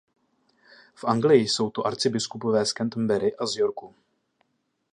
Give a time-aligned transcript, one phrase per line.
[0.95, 3.95] V Anglii jsou to arcibiskupové z Canterbury a z Yorku.